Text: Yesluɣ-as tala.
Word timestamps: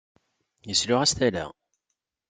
Yesluɣ-as 0.67 1.11
tala. 1.17 1.45